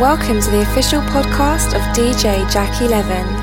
[0.00, 3.39] Welcome to the official podcast of DJ Jack Eleven.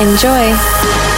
[0.00, 1.13] Enjoy!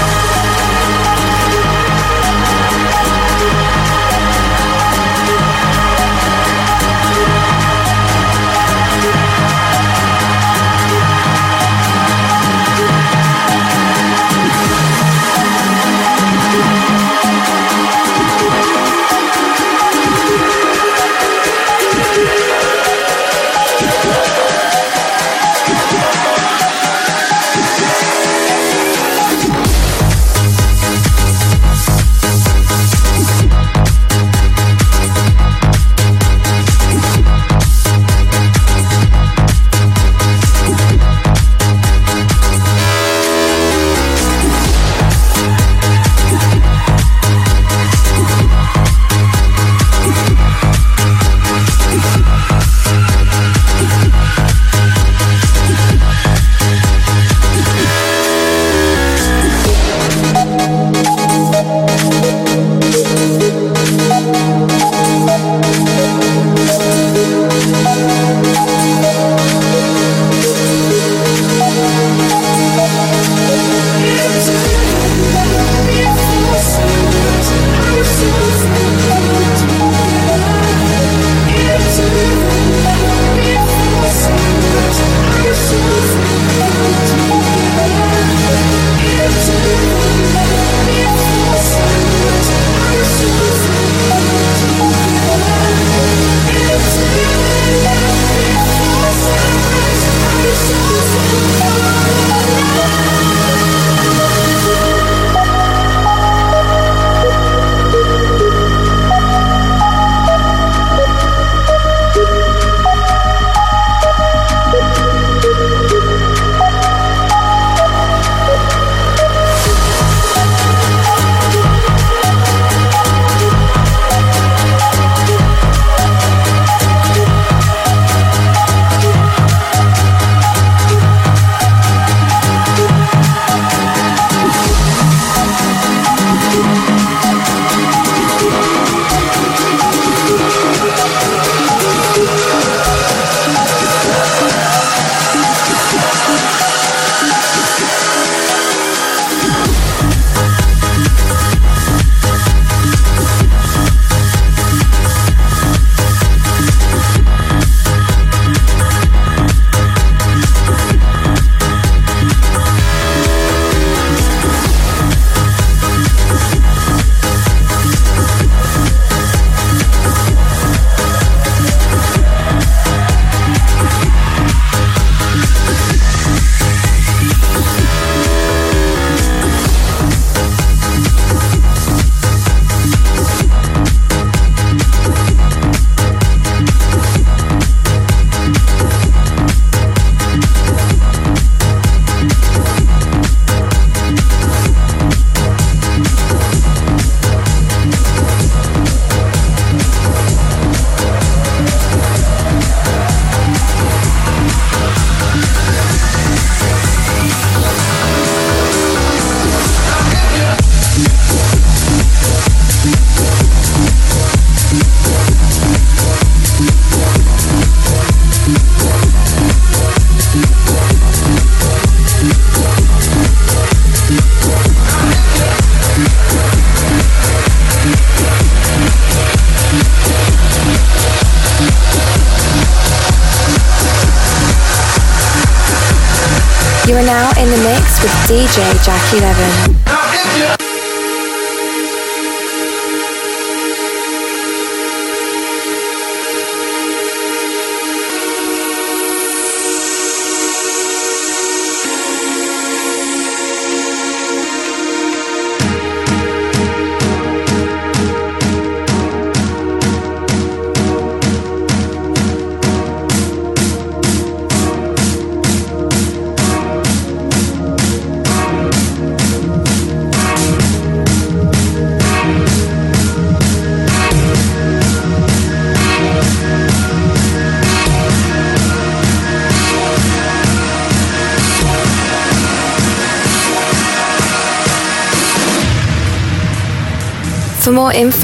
[236.87, 240.66] You are now in the mix with DJ Jack Eleven.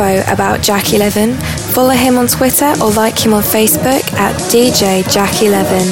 [0.02, 1.34] Info about Jack Eleven,
[1.72, 5.86] follow him on Twitter or like him on Facebook at DJ Jack Eleven.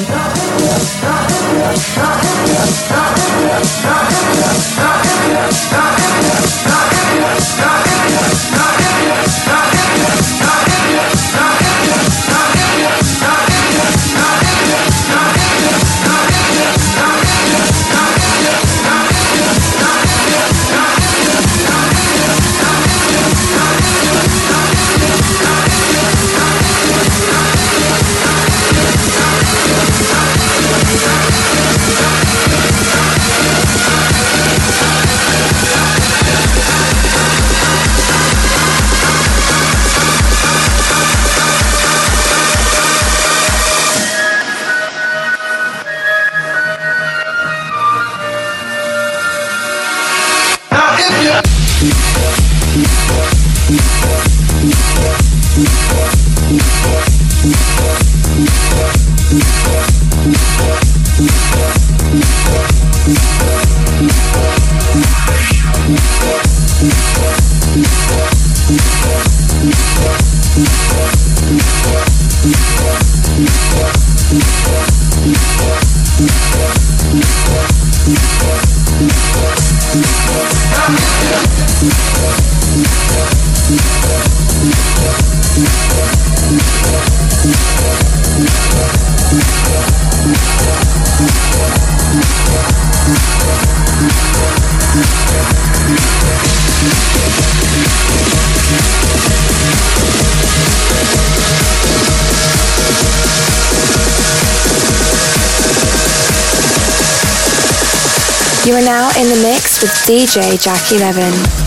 [110.11, 111.60] DJ Jack Eleven.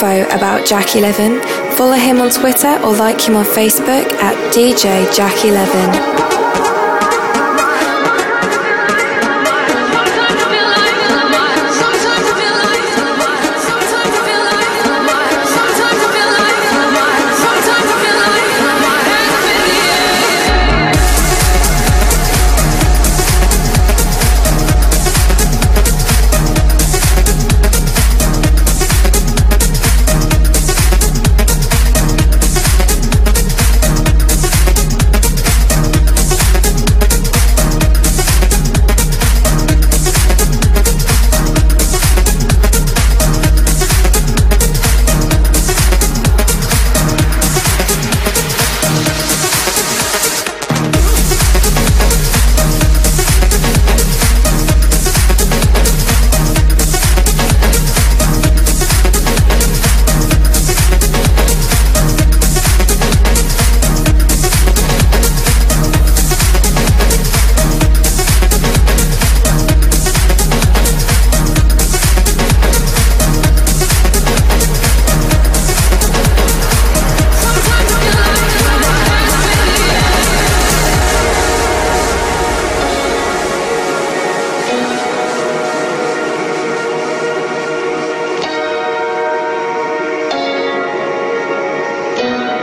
[0.00, 1.42] Info about Jack Eleven,
[1.76, 6.69] follow him on Twitter or like him on Facebook at DJ Jack Eleven.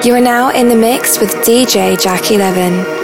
[0.07, 2.96] You are now in the mix with DJ Jack Eleven.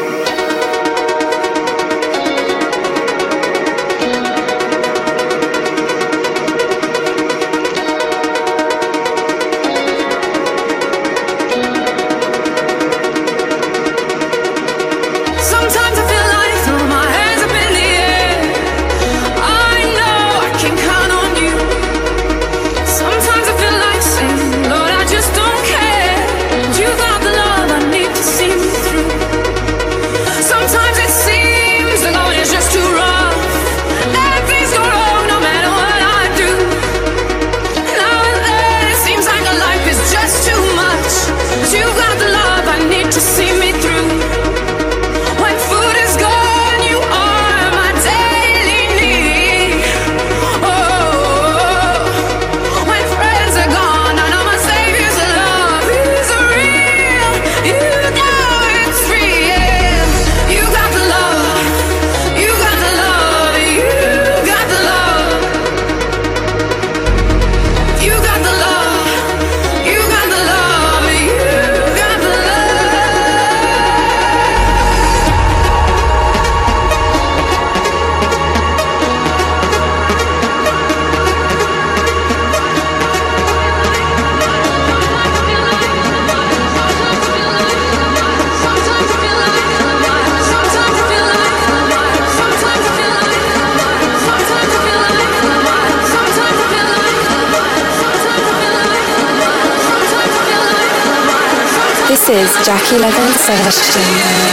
[102.84, 104.53] This is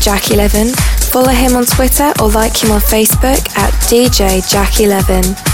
[0.00, 0.74] Jack11.
[1.10, 5.49] Follow him on Twitter or like him on Facebook at DJ Jack11.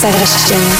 [0.00, 0.77] Jackie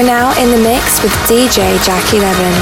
[0.00, 2.54] are now in the mix with DJ Jack Eleven.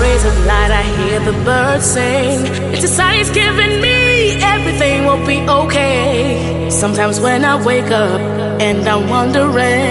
[0.00, 2.46] rays of light, I hear the birds sing.
[2.72, 6.70] It's a it's giving me everything will be okay.
[6.70, 8.20] Sometimes when I wake up
[8.60, 9.89] and I'm wondering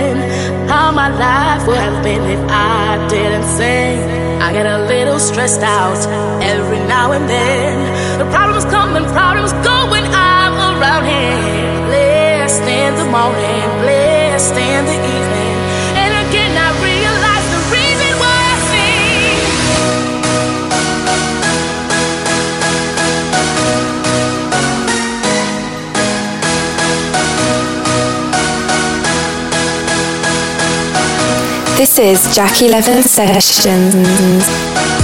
[5.40, 5.96] stressed out
[6.44, 8.20] every now and then.
[8.20, 11.86] The problems come and problems go when I'm around him.
[11.88, 15.56] Blessed in the morning, blessed in the evening.
[15.96, 18.98] And again, I realize the reason why I sing.
[31.78, 34.99] This is Jack Eleven Sessions.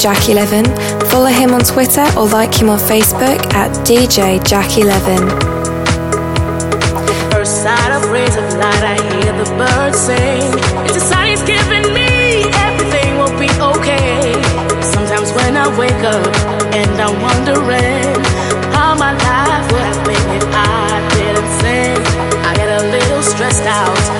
[0.00, 0.64] Jack11.
[1.10, 5.28] Follow him on Twitter or like him on Facebook at DJ Jack11.
[7.30, 10.40] First sight of rays of light, I hear the birds sing.
[10.86, 14.32] It's a sign he's giving me everything will be okay.
[14.80, 16.32] Sometimes when I wake up
[16.72, 18.16] and I'm wondering
[18.72, 22.00] how my life would have been if I didn't sing,
[22.48, 24.19] I get a little stressed out.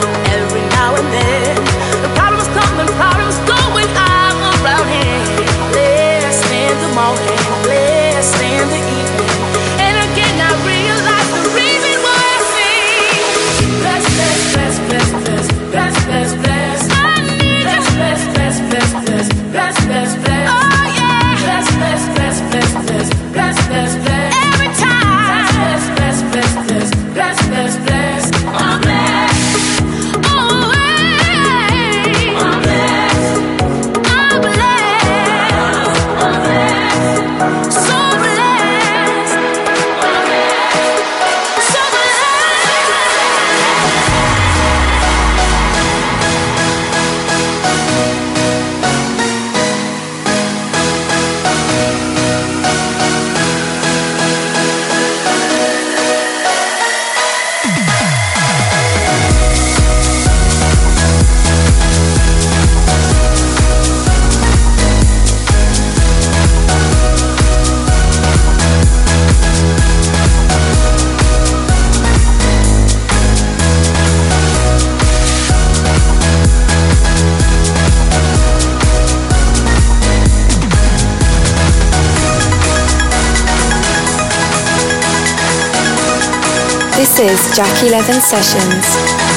[87.20, 89.29] Is Jack Eleven Sessions.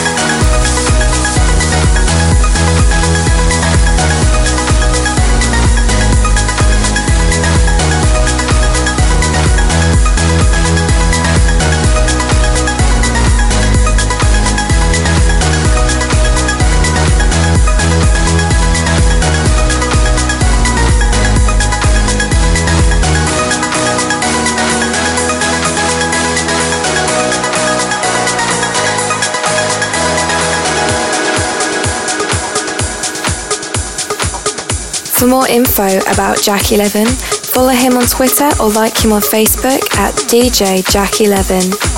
[35.74, 40.88] Info about Jack Eleven, follow him on Twitter or like him on Facebook at DJ
[40.92, 41.93] Jack Eleven.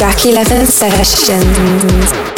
[0.00, 2.29] Jack Eleven Sessions.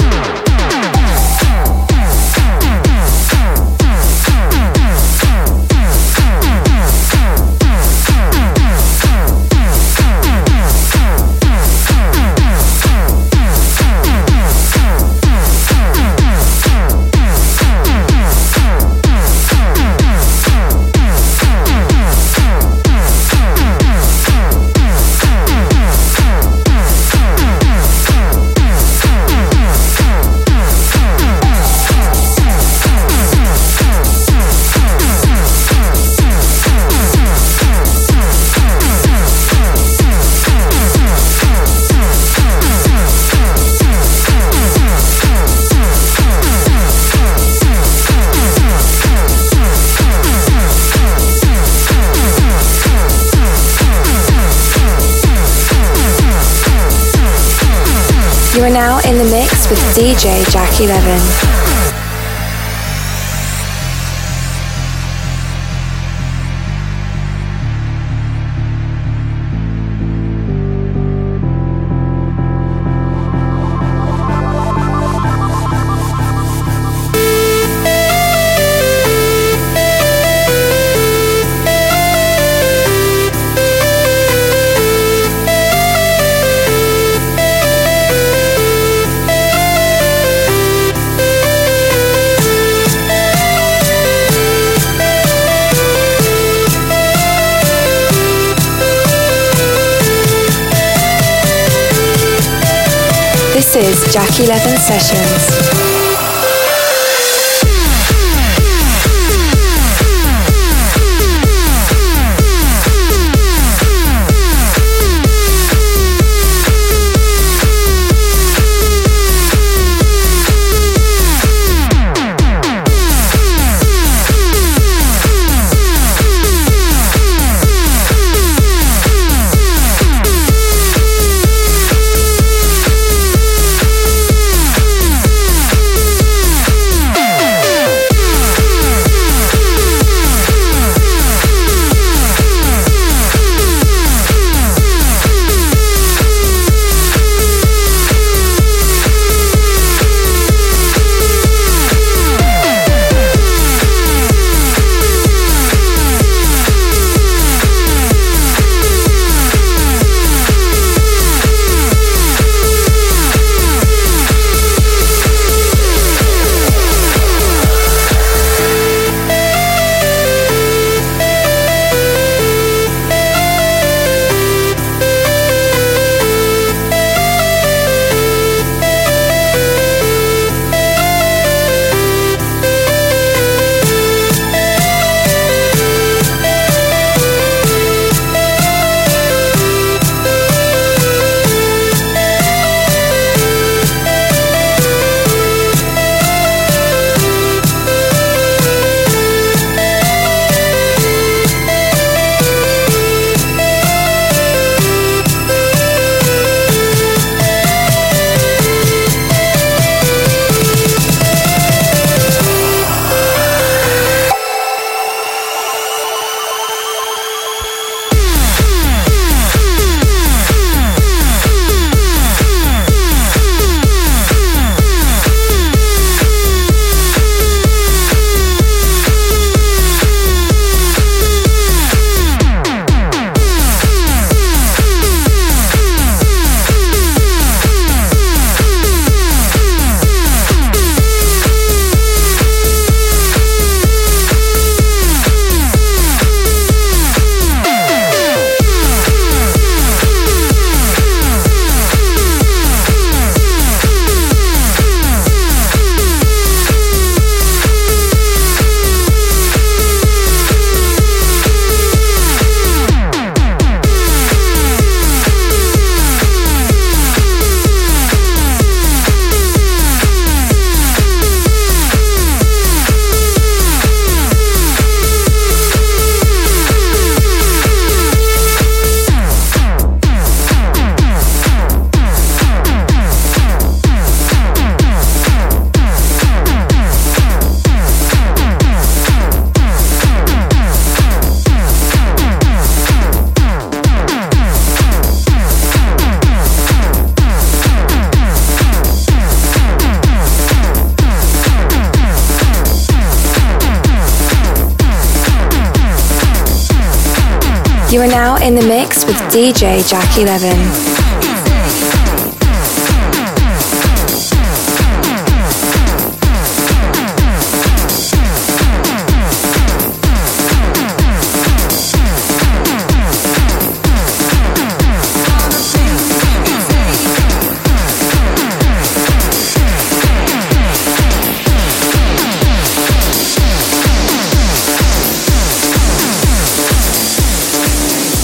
[309.53, 310.92] DJ Jack Eleven.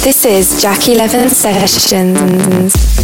[0.08, 2.97] This is Jack Eleven Sessions.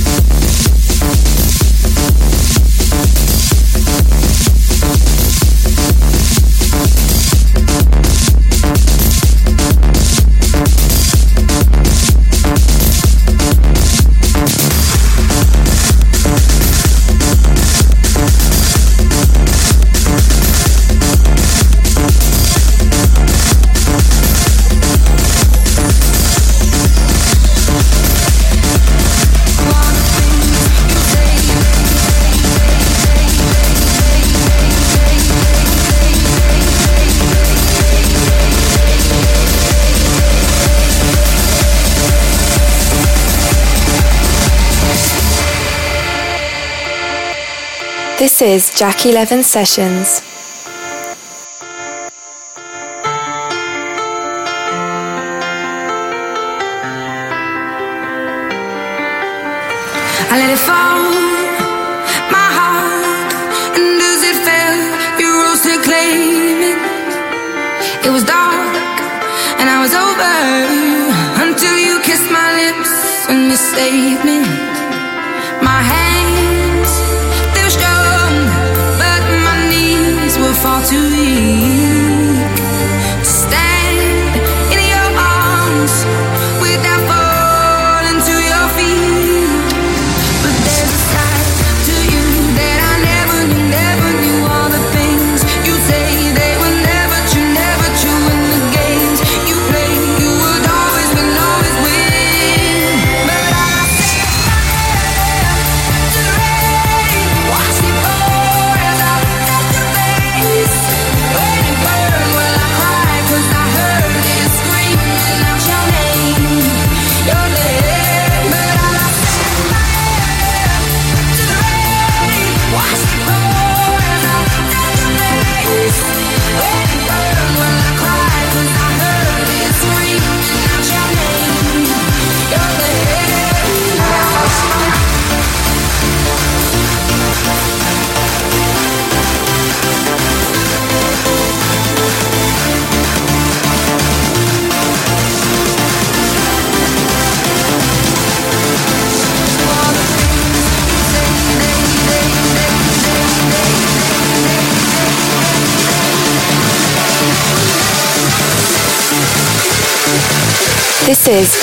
[48.44, 50.33] Is Jack Eleven Sessions.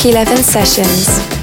[0.00, 1.39] Jack Eleven Sessions.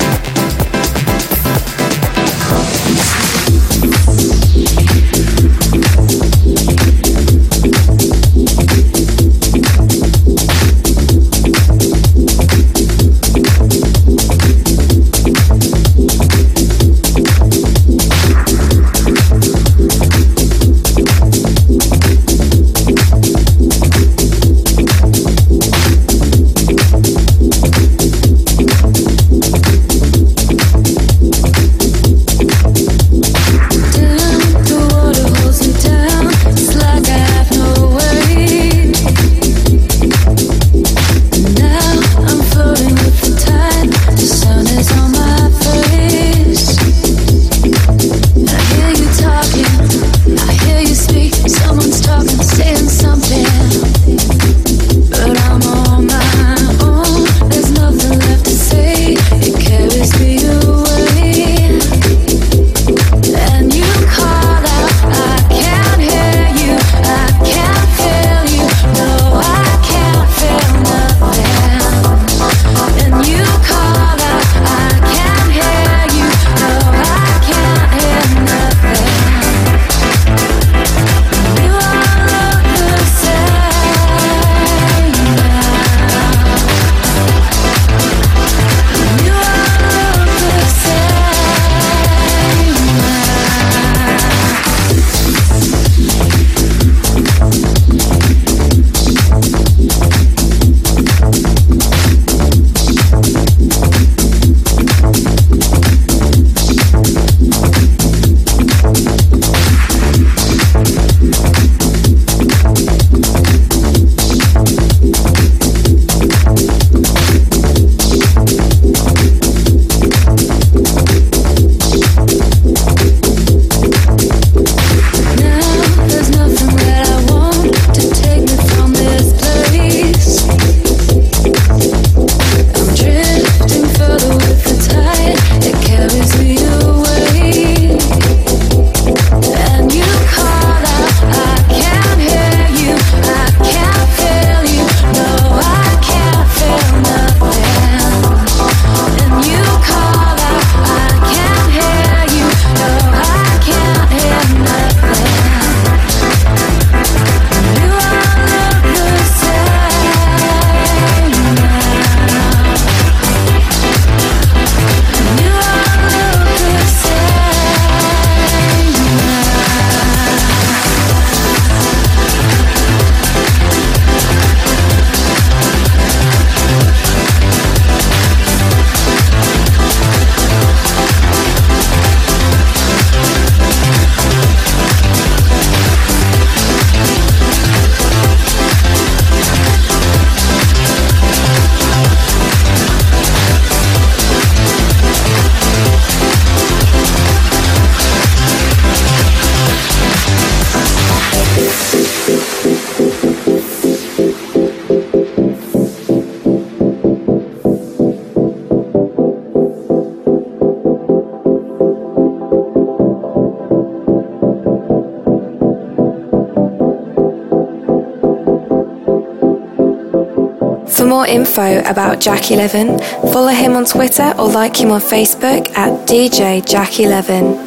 [221.28, 227.67] Info about Jack11, follow him on Twitter or like him on Facebook at DJ Jack11.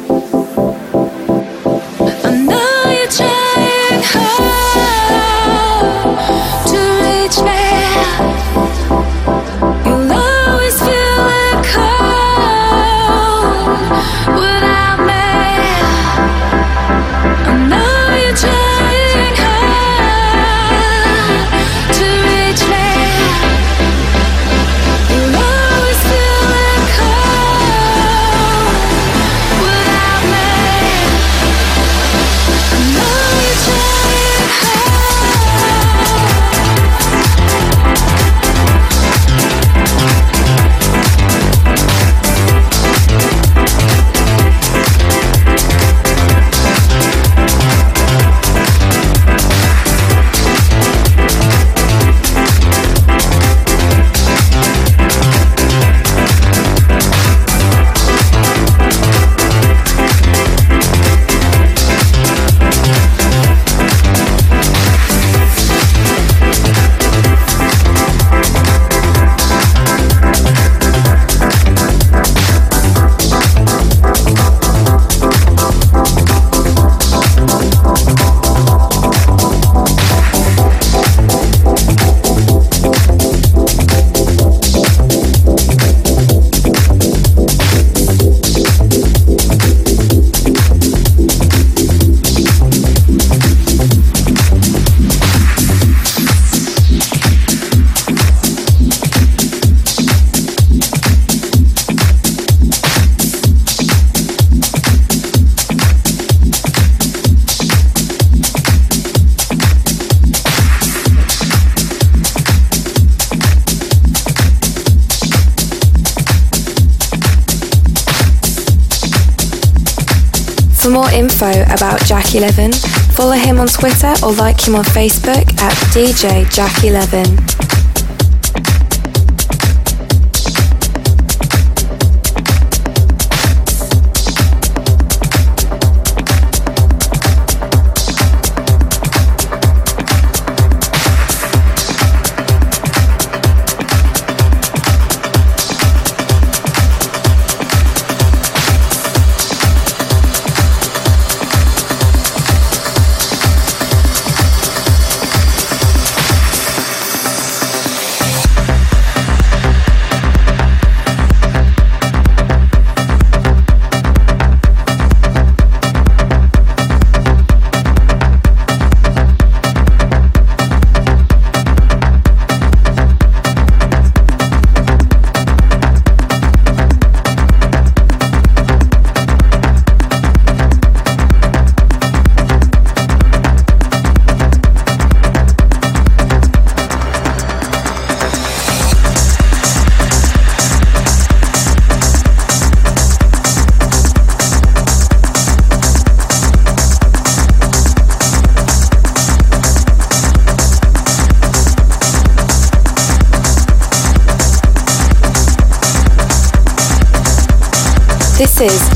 [122.31, 127.50] Jack11, follow him on Twitter or like him on Facebook at DJ Jack11.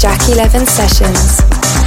[0.06, 1.85] Is Jack11 Sessions.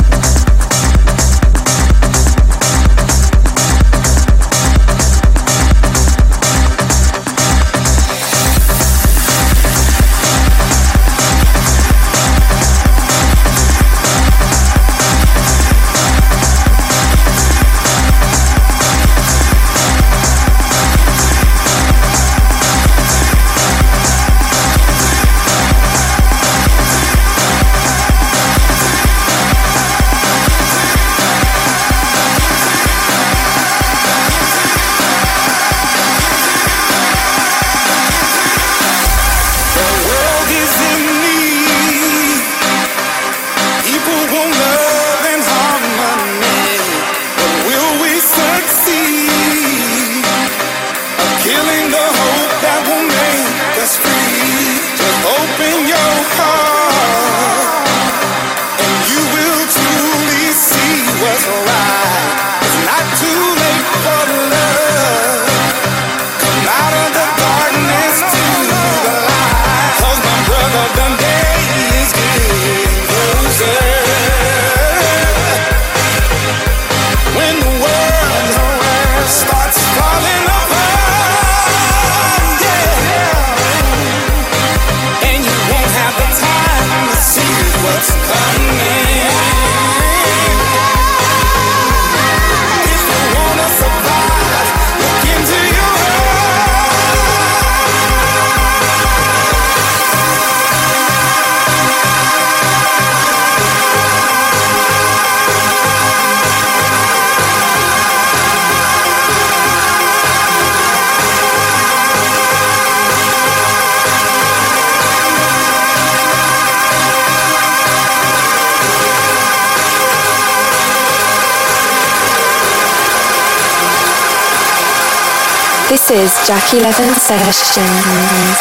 [126.09, 128.59] This is Jack Eleven Sessions.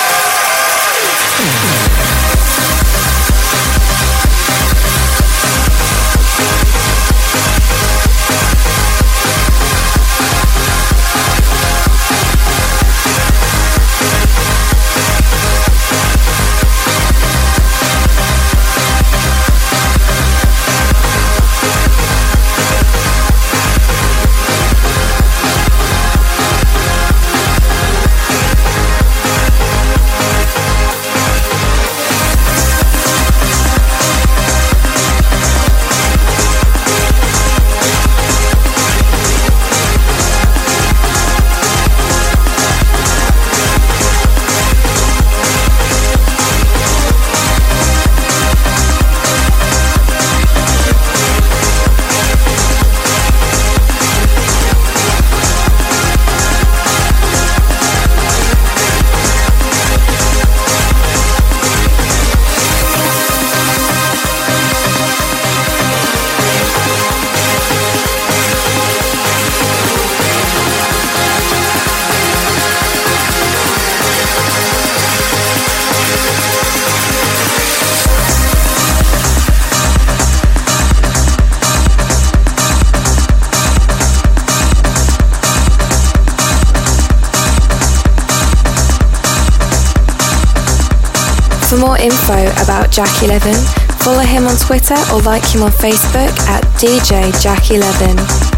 [93.18, 94.04] Jack11.
[94.04, 98.57] Follow him on Twitter or like him on Facebook at DJ Jack11.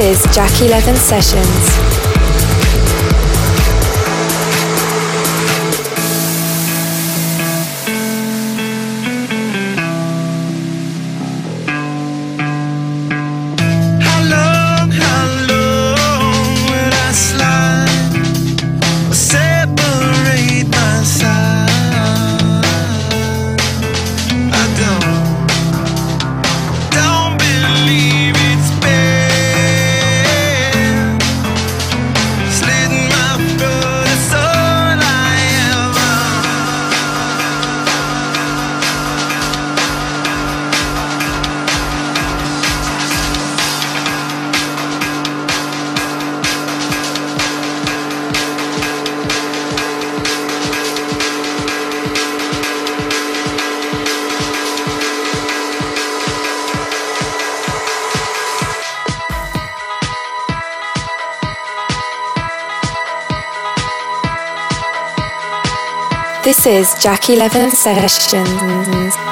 [0.00, 1.89] Is Jack Eleven Sessions.
[66.62, 69.29] This is Jack Eleven Sessions.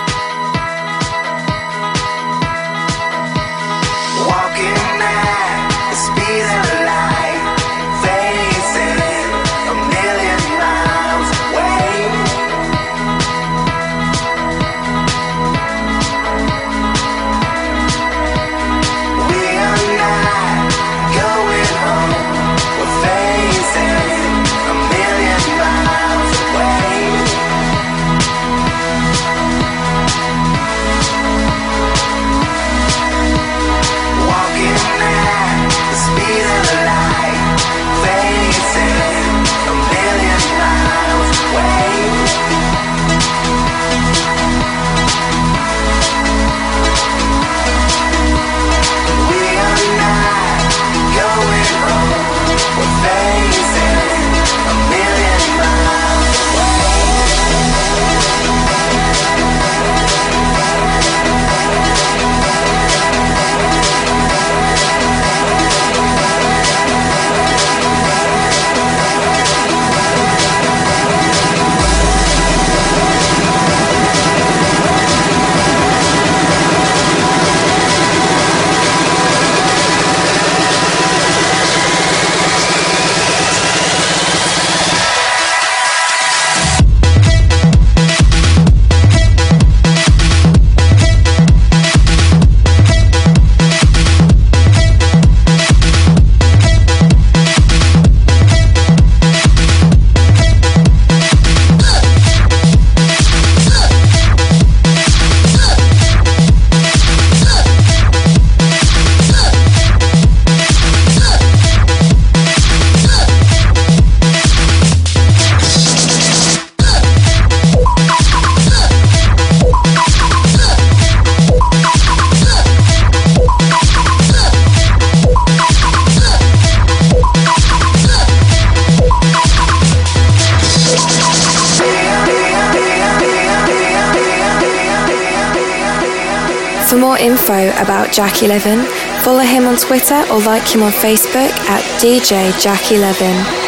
[137.20, 138.84] Info about Jack Eleven,
[139.22, 143.67] follow him on Twitter or like him on Facebook at DJ Jack Eleven.